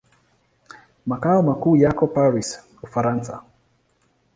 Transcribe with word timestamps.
Makao 1.05 1.41
makuu 1.43 1.75
yako 1.75 2.07
Paris, 2.07 2.59
Ufaransa. 2.83 3.41